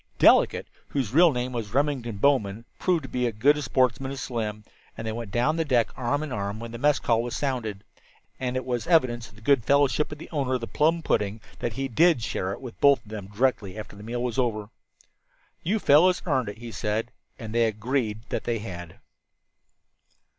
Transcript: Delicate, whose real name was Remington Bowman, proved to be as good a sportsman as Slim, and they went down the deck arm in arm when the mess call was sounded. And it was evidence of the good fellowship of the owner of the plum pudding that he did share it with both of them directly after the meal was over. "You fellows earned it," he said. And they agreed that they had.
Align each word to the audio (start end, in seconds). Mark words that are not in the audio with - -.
Delicate, 0.17 0.65
whose 0.87 1.13
real 1.13 1.31
name 1.31 1.51
was 1.51 1.75
Remington 1.75 2.17
Bowman, 2.17 2.65
proved 2.79 3.03
to 3.03 3.07
be 3.09 3.27
as 3.27 3.35
good 3.35 3.55
a 3.55 3.61
sportsman 3.61 4.09
as 4.11 4.19
Slim, 4.19 4.63
and 4.97 5.05
they 5.05 5.11
went 5.11 5.29
down 5.29 5.57
the 5.57 5.63
deck 5.63 5.91
arm 5.95 6.23
in 6.23 6.31
arm 6.31 6.59
when 6.59 6.71
the 6.71 6.79
mess 6.79 6.97
call 6.97 7.21
was 7.21 7.35
sounded. 7.35 7.83
And 8.39 8.55
it 8.55 8.65
was 8.65 8.87
evidence 8.87 9.29
of 9.29 9.35
the 9.35 9.43
good 9.43 9.63
fellowship 9.63 10.11
of 10.11 10.17
the 10.17 10.27
owner 10.31 10.55
of 10.55 10.61
the 10.61 10.65
plum 10.65 11.03
pudding 11.03 11.39
that 11.59 11.73
he 11.73 11.87
did 11.87 12.23
share 12.23 12.51
it 12.51 12.61
with 12.61 12.81
both 12.81 13.05
of 13.05 13.11
them 13.11 13.27
directly 13.27 13.77
after 13.77 13.95
the 13.95 14.01
meal 14.01 14.23
was 14.23 14.39
over. 14.39 14.71
"You 15.61 15.77
fellows 15.77 16.23
earned 16.25 16.49
it," 16.49 16.57
he 16.57 16.71
said. 16.71 17.11
And 17.37 17.53
they 17.53 17.65
agreed 17.65 18.21
that 18.29 18.45
they 18.45 18.57
had. 18.57 18.99